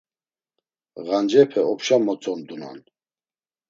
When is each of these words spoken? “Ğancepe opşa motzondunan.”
“Ğancepe 1.05 1.61
opşa 1.71 1.97
motzondunan.” 2.05 2.77